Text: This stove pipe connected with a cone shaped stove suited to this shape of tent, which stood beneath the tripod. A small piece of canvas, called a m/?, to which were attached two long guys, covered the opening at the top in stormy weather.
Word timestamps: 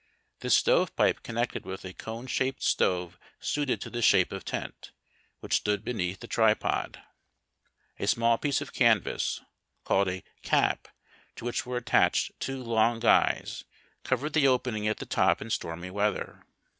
This 0.39 0.55
stove 0.55 0.95
pipe 0.95 1.21
connected 1.21 1.63
with 1.63 1.85
a 1.85 1.93
cone 1.93 2.25
shaped 2.25 2.63
stove 2.63 3.19
suited 3.39 3.79
to 3.81 3.91
this 3.91 4.03
shape 4.03 4.31
of 4.31 4.43
tent, 4.43 4.93
which 5.41 5.53
stood 5.57 5.83
beneath 5.85 6.21
the 6.21 6.27
tripod. 6.27 7.03
A 7.99 8.07
small 8.07 8.39
piece 8.39 8.61
of 8.61 8.73
canvas, 8.73 9.41
called 9.83 10.07
a 10.07 10.23
m/?, 10.51 10.77
to 11.35 11.45
which 11.45 11.67
were 11.67 11.77
attached 11.77 12.31
two 12.39 12.63
long 12.63 12.99
guys, 12.99 13.63
covered 14.03 14.33
the 14.33 14.47
opening 14.47 14.87
at 14.87 14.97
the 14.97 15.05
top 15.05 15.39
in 15.39 15.51
stormy 15.51 15.91
weather. 15.91 16.47